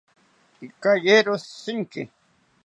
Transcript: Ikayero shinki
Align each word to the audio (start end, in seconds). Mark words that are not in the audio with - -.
Ikayero 0.65 1.33
shinki 1.49 2.01